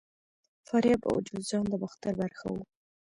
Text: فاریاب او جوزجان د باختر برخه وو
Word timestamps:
فاریاب 0.67 1.01
او 1.09 1.15
جوزجان 1.27 1.65
د 1.69 1.73
باختر 1.81 2.13
برخه 2.21 2.47
وو 2.51 2.63